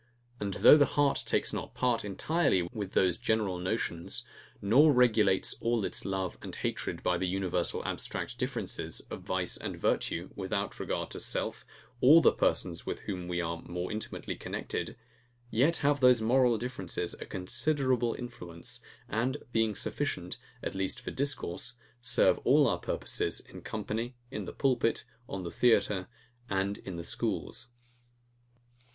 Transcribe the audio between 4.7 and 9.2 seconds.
regulates all its love and hatred by the universal abstract differences